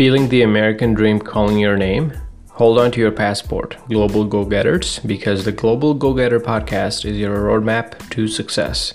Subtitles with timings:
[0.00, 2.14] Feeling the American dream calling your name?
[2.52, 7.18] Hold on to your passport, Global Go Getters, because the Global Go Getter podcast is
[7.18, 8.94] your roadmap to success.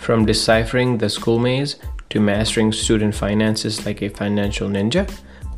[0.00, 1.76] From deciphering the school maze
[2.08, 5.06] to mastering student finances like a financial ninja,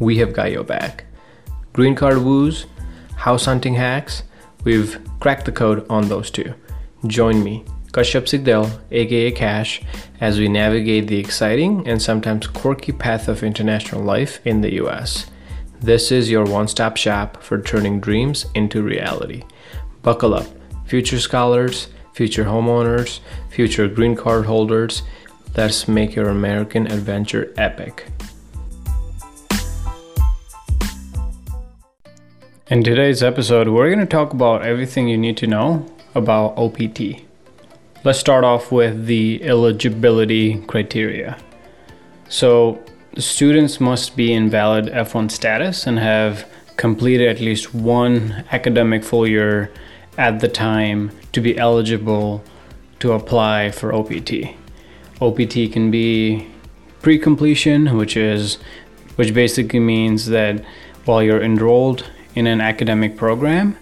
[0.00, 1.04] we have got your back.
[1.72, 2.66] Green card woos,
[3.18, 4.24] house hunting hacks,
[4.64, 6.54] we've cracked the code on those too.
[7.06, 7.64] Join me
[7.98, 9.82] Kashyap Sigdel, aka Cash,
[10.20, 15.26] as we navigate the exciting and sometimes quirky path of international life in the US.
[15.80, 19.42] This is your one stop shop for turning dreams into reality.
[20.02, 20.46] Buckle up,
[20.86, 23.18] future scholars, future homeowners,
[23.50, 25.02] future green card holders.
[25.56, 28.06] Let's make your American adventure epic.
[32.68, 37.27] In today's episode, we're going to talk about everything you need to know about OPT.
[38.04, 41.36] Let's start off with the eligibility criteria.
[42.28, 42.80] So,
[43.16, 49.26] students must be in valid F1 status and have completed at least one academic full
[49.26, 49.72] year
[50.16, 52.44] at the time to be eligible
[53.00, 54.54] to apply for OPT.
[55.20, 56.46] OPT can be
[57.02, 58.58] pre-completion, which is
[59.16, 60.64] which basically means that
[61.04, 63.76] while you're enrolled in an academic program,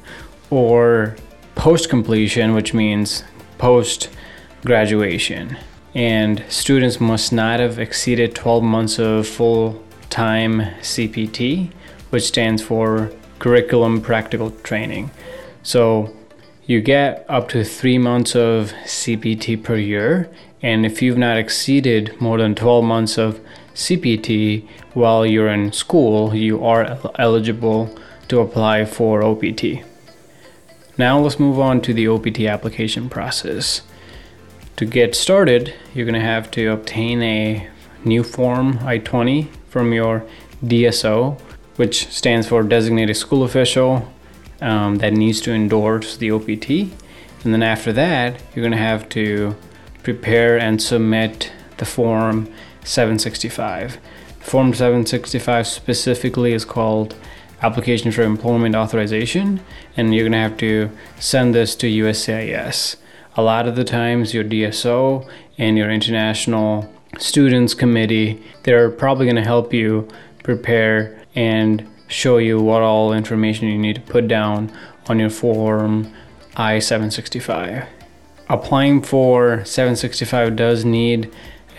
[0.49, 1.17] or
[1.55, 3.23] post completion, which means
[3.59, 4.09] post
[4.65, 5.57] graduation.
[5.95, 11.71] And students must not have exceeded 12 months of full time CPT,
[12.11, 15.11] which stands for Curriculum Practical Training.
[15.63, 16.15] So
[16.67, 20.29] you get up to three months of CPT per year.
[20.63, 23.41] And if you've not exceeded more than 12 months of
[23.75, 27.95] CPT while you're in school, you are eligible
[28.29, 29.85] to apply for OPT.
[30.99, 33.83] Now let's move on to the OPT application process.
[34.77, 37.69] To get started, you're going to have to obtain a
[38.05, 40.25] new form I-20 from your
[40.65, 41.39] DSO,
[41.77, 44.11] which stands for Designated School Official,
[44.63, 46.71] um, that needs to endorse the OPT.
[47.45, 49.55] And then after that, you're going to have to
[50.03, 52.47] prepare and submit the form
[52.85, 53.99] 765.
[54.41, 57.17] Form 765 specifically is called
[57.63, 59.61] application for employment authorization,
[59.97, 62.97] and you're gonna have to send this to USCIS.
[63.37, 65.27] A lot of the times, your DSO
[65.59, 70.09] and your international students committee, they're probably gonna help you
[70.43, 74.73] prepare and show you what all information you need to put down
[75.09, 76.13] on your form
[76.57, 77.87] I-765.
[78.49, 81.33] Applying for 765 does need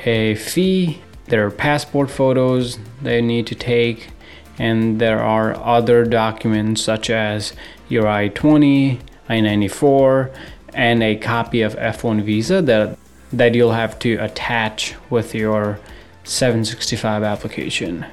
[0.05, 1.01] a fee.
[1.27, 4.09] There are passport photos they need to take
[4.59, 7.53] and there are other documents such as
[7.89, 10.33] your I-20, I-94,
[10.73, 12.97] and a copy of F1 visa that
[13.33, 15.79] that you'll have to attach with your
[16.23, 18.05] 765 application.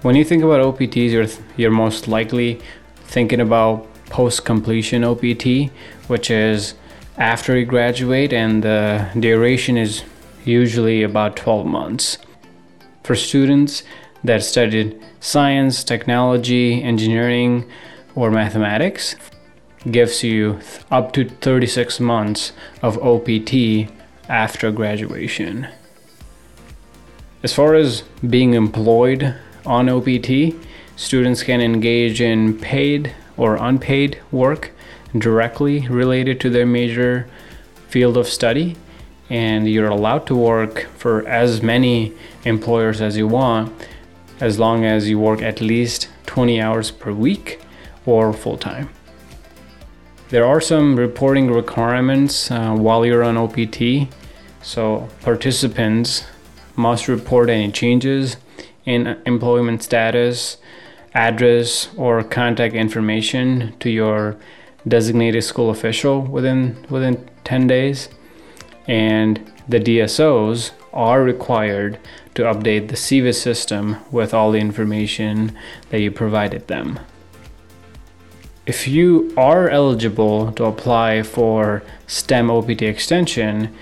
[0.00, 1.26] When you think about OPTs, you're
[1.56, 2.60] you're most likely
[3.04, 5.70] thinking about post-completion OPT,
[6.06, 6.74] which is
[7.18, 10.02] after you graduate, and the duration is
[10.44, 12.18] usually about 12 months.
[13.02, 13.82] For students,
[14.24, 17.68] that studied science, technology, engineering,
[18.14, 19.14] or mathematics
[19.90, 20.58] gives you
[20.90, 22.52] up to 36 months
[22.82, 23.88] of OPT
[24.28, 25.68] after graduation.
[27.42, 30.56] As far as being employed on OPT,
[30.96, 34.72] students can engage in paid or unpaid work
[35.16, 37.28] directly related to their major
[37.88, 38.76] field of study,
[39.30, 42.12] and you're allowed to work for as many
[42.44, 43.72] employers as you want
[44.40, 47.60] as long as you work at least 20 hours per week
[48.06, 48.88] or full time.
[50.30, 54.12] There are some reporting requirements uh, while you're on OPT,
[54.62, 56.24] so participants
[56.76, 58.36] must report any changes
[58.84, 60.58] in employment status,
[61.14, 64.36] address, or contact information to your
[64.86, 68.08] designated school official within within 10 days
[68.86, 71.98] and the DSOs are required
[72.34, 75.56] to update the SEVIS system with all the information
[75.90, 76.98] that you provided them.
[78.66, 83.74] If you are eligible to apply for STEM OPT extension,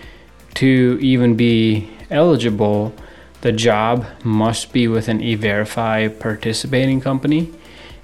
[0.54, 2.94] to even be eligible,
[3.40, 7.52] the job must be with an E-Verify participating company,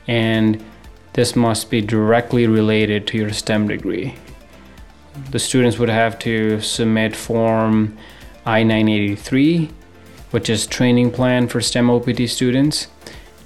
[0.07, 0.63] and
[1.15, 4.17] this must be directly related to your STEM degree.
[5.31, 7.97] The students would have to submit Form
[8.45, 9.71] I-983
[10.31, 12.89] which is training plan for STEM OPT students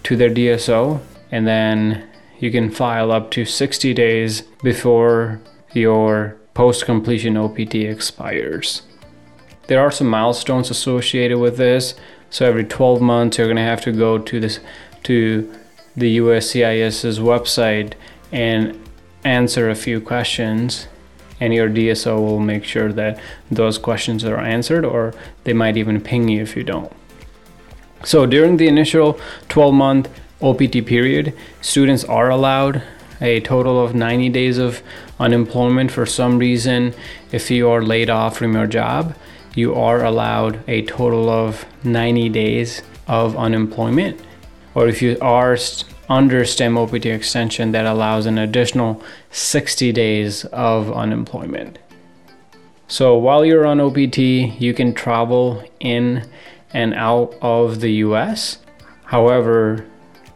[0.04, 1.00] to their DSO
[1.30, 2.08] and then
[2.38, 5.40] you can file up to 60 days before
[5.72, 8.82] your post completion OPT expires.
[9.66, 11.94] There are some milestones associated with this,
[12.30, 14.60] So every 12 months, you're going to have to go to this
[15.04, 15.52] to
[15.96, 17.94] the USCIS's website
[18.32, 18.78] and
[19.24, 20.88] answer a few questions
[21.40, 26.00] and your DSO will make sure that those questions are answered or they might even
[26.00, 26.92] ping you if you don't.
[28.04, 29.18] So during the initial
[29.48, 30.08] 12 month
[30.40, 32.82] OPT period, students are allowed
[33.20, 34.82] a total of 90 days of
[35.18, 36.94] unemployment for some reason.
[37.32, 39.14] If you are laid off from your job,
[39.54, 44.20] you are allowed a total of 90 days of unemployment.
[44.74, 45.56] Or if you are
[46.08, 51.78] under STEM OPT extension, that allows an additional 60 days of unemployment.
[52.88, 56.28] So while you're on OPT, you can travel in
[56.72, 58.58] and out of the US.
[59.04, 59.86] However,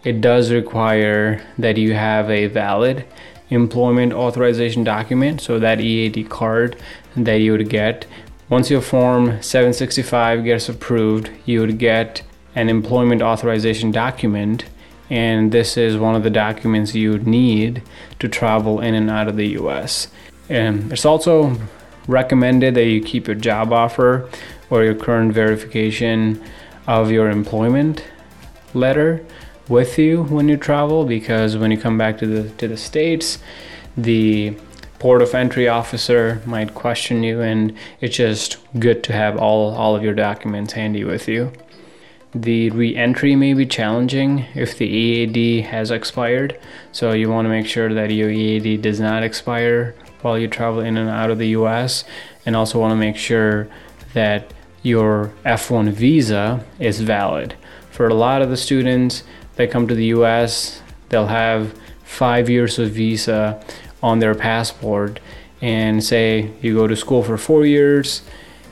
[0.05, 3.05] it does require that you have a valid
[3.51, 6.81] employment authorization document, so that EAD card
[7.17, 8.07] that you would get.
[8.49, 12.23] Once your form 765 gets approved, you would get
[12.55, 14.65] an employment authorization document,
[15.11, 17.83] and this is one of the documents you need
[18.21, 20.09] to travel in and out of the US.
[20.49, 21.57] And it's also
[22.07, 24.29] recommended that you keep your job offer
[24.71, 26.43] or your current verification
[26.87, 28.05] of your employment
[28.73, 29.25] letter
[29.69, 33.39] with you when you travel because when you come back to the to the states
[33.97, 34.57] the
[34.99, 39.95] port of entry officer might question you and it's just good to have all all
[39.95, 41.53] of your documents handy with you
[42.35, 46.59] the re-entry may be challenging if the EAD has expired.
[46.93, 50.81] So you want to make sure that your EAD does not expire while you travel
[50.81, 52.05] in and out of the US
[52.47, 53.69] and also want to make sure
[54.15, 57.55] that your F1 visa is valid.
[57.91, 59.25] For a lot of the students
[59.57, 63.63] they come to the US, they'll have five years of visa
[64.03, 65.21] on their passport,
[65.61, 68.23] and say you go to school for four years,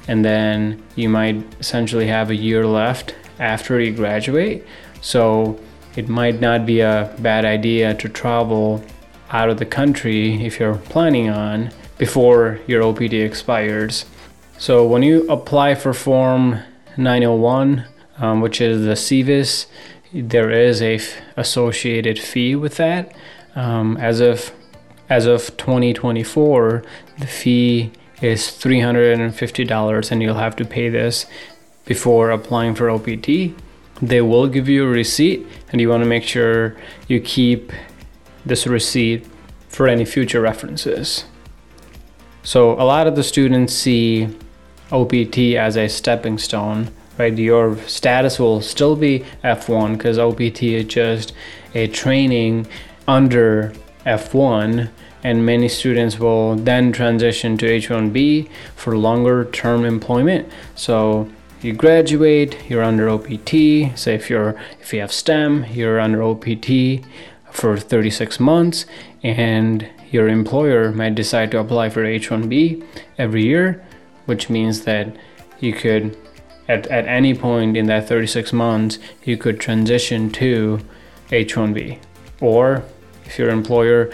[0.06, 4.64] and then you might essentially have a year left after you graduate.
[5.00, 5.58] So
[5.96, 8.82] it might not be a bad idea to travel
[9.30, 14.04] out of the country if you're planning on before your OPT expires.
[14.58, 16.60] So when you apply for Form
[16.96, 17.84] 901,
[18.18, 19.66] um, which is the SEVIS,
[20.12, 23.14] there is a f- associated fee with that.
[23.54, 24.52] Um, as of
[25.08, 26.82] as of 2024,
[27.18, 31.24] the fee is $350 and you'll have to pay this
[31.88, 33.26] before applying for OPT.
[34.00, 36.76] They will give you a receipt and you want to make sure
[37.08, 37.72] you keep
[38.46, 39.26] this receipt
[39.68, 41.24] for any future references.
[42.44, 44.28] So a lot of the students see
[44.92, 47.36] OPT as a stepping stone right?
[47.36, 51.32] Your status will still be F1 because OPT is just
[51.74, 52.66] a training
[53.06, 53.72] under
[54.06, 54.88] F1
[55.24, 60.48] and many students will then transition to H1B for longer term employment.
[60.76, 61.28] So
[61.60, 63.50] you graduate, you're under OPT.
[63.98, 67.04] Say if you're if you have STEM, you're under OPT
[67.50, 68.86] for 36 months
[69.22, 72.84] and your employer might decide to apply for H1B
[73.18, 73.84] every year,
[74.26, 75.14] which means that
[75.60, 76.16] you could
[76.68, 80.78] at, at any point in that 36 months, you could transition to
[81.30, 81.98] H1B.
[82.40, 82.84] Or
[83.24, 84.12] if your employer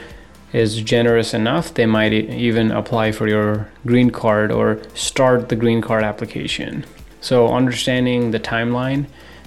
[0.52, 5.82] is generous enough, they might even apply for your green card or start the green
[5.82, 6.85] card application.
[7.25, 9.07] So, understanding the timeline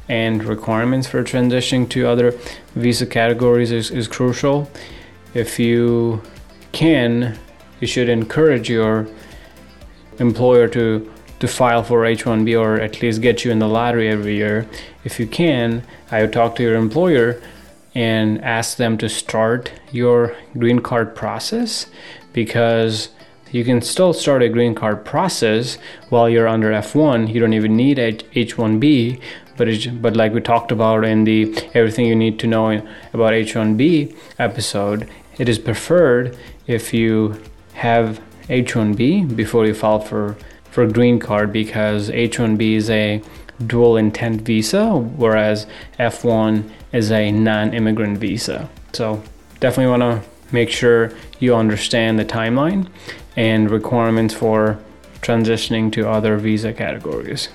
[0.09, 2.31] and requirements for transitioning to other
[2.73, 4.67] visa categories is, is crucial.
[5.35, 6.23] If you
[6.71, 7.37] can,
[7.79, 9.07] you should encourage your
[10.17, 14.35] employer to to file for H1B or at least get you in the lottery every
[14.35, 14.67] year.
[15.03, 17.39] If you can, I would talk to your employer
[17.93, 21.85] and ask them to start your green card process
[22.33, 23.09] because
[23.51, 25.77] you can still start a green card process
[26.09, 27.33] while you're under F1.
[27.33, 29.19] You don't even need H1B,
[29.55, 29.67] but
[30.01, 32.69] but like we talked about in the everything you need to know
[33.13, 36.37] about H1B episode, it is preferred
[36.67, 37.41] if you
[37.73, 40.37] have H1B before you file for
[40.69, 43.21] for green card because H1B is a
[43.65, 45.65] dual intent visa, whereas
[45.99, 48.69] F1 is a non immigrant visa.
[48.93, 49.23] So,
[49.59, 52.89] definitely want to make sure you understand the timeline
[53.35, 54.79] and requirements for
[55.21, 57.49] transitioning to other visa categories.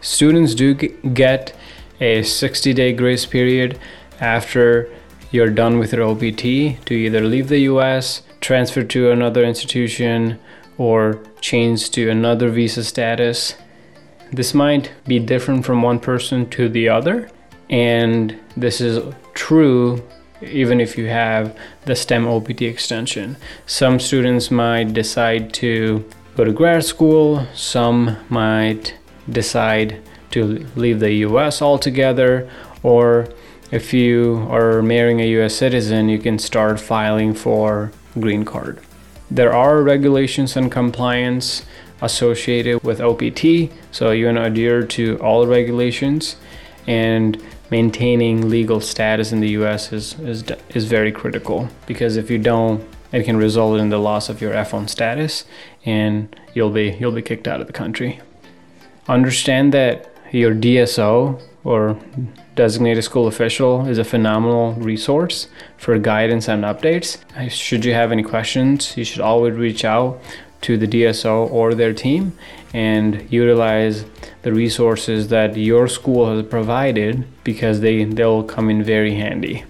[0.00, 1.54] Students do get
[2.00, 3.78] a 60 day grace period
[4.20, 4.88] after
[5.30, 10.38] you're done with your OPT to either leave the US, transfer to another institution,
[10.78, 13.56] or change to another visa status.
[14.32, 17.30] This might be different from one person to the other,
[17.68, 19.02] and this is
[19.34, 20.02] true
[20.42, 23.36] even if you have the STEM OPT extension.
[23.66, 26.04] Some students might decide to
[26.36, 28.94] go to grad school, some might
[29.28, 32.48] decide to leave the US altogether,
[32.82, 33.28] or
[33.70, 38.78] if you are marrying a US citizen, you can start filing for green card.
[39.30, 41.66] There are regulations and compliance
[42.00, 46.36] associated with OPT, so you want to adhere to all regulations
[46.86, 52.38] and maintaining legal status in the US is, is, is very critical because if you
[52.38, 55.44] don't, it can result in the loss of your F1 status
[55.84, 58.20] and you'll be you'll be kicked out of the country.
[59.08, 61.98] Understand that your DSO or
[62.54, 67.18] designated school official is a phenomenal resource for guidance and updates.
[67.50, 70.20] Should you have any questions, you should always reach out
[70.62, 72.36] to the DSO or their team
[72.74, 74.04] and utilize
[74.42, 79.64] the resources that your school has provided because they they'll come in very handy.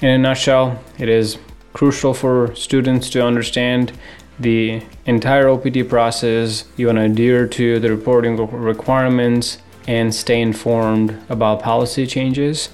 [0.00, 1.38] In a nutshell, it is
[1.72, 3.92] crucial for students to understand
[4.38, 6.64] the entire OPT process.
[6.76, 12.68] You want to adhere to the reporting requirements and stay informed about policy changes.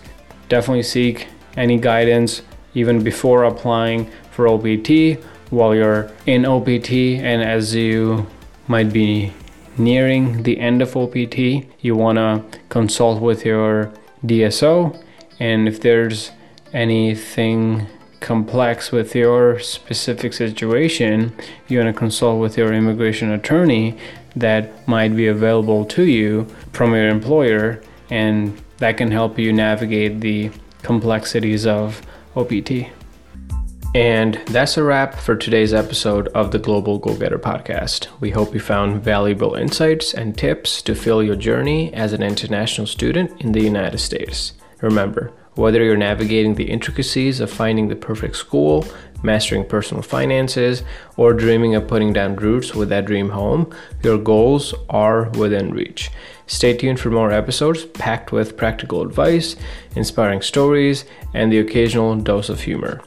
[0.48, 1.26] Definitely seek
[1.56, 2.42] any guidance
[2.74, 8.26] even before applying for OPT while you're in OPT and as you
[8.68, 9.32] might be
[9.76, 11.38] nearing the end of OPT,
[11.80, 13.92] you want to consult with your
[14.24, 15.00] DSO
[15.40, 16.32] and if there's
[16.72, 17.86] anything
[18.20, 21.32] complex with your specific situation,
[21.68, 23.96] you want to consult with your immigration attorney
[24.34, 30.20] that might be available to you from your employer, and that can help you navigate
[30.20, 30.50] the
[30.82, 32.02] complexities of
[32.36, 32.88] OPT.
[33.94, 38.08] And that's a wrap for today's episode of the Global Go Getter podcast.
[38.20, 42.86] We hope you found valuable insights and tips to fill your journey as an international
[42.86, 44.52] student in the United States.
[44.82, 48.86] Remember, whether you're navigating the intricacies of finding the perfect school,
[49.22, 50.82] mastering personal finances,
[51.16, 56.10] or dreaming of putting down roots with that dream home, your goals are within reach.
[56.46, 59.56] Stay tuned for more episodes packed with practical advice,
[59.96, 63.00] inspiring stories, and the occasional dose of humor.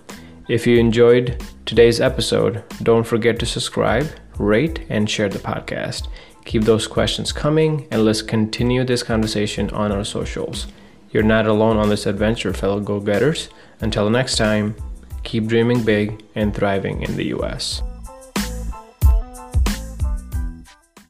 [0.52, 6.10] If you enjoyed today's episode, don't forget to subscribe, rate, and share the podcast.
[6.44, 10.68] Keep those questions coming, and let's continue this conversation on our socials.
[11.12, 13.48] You're not alone on this adventure, fellow go getters.
[13.80, 14.76] Until next time,
[15.24, 17.82] keep dreaming big and thriving in the US.